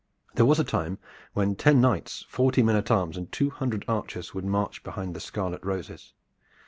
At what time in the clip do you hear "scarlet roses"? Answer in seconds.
5.19-6.13